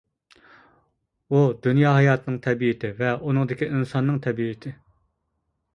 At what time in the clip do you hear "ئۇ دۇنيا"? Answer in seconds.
1.29-1.91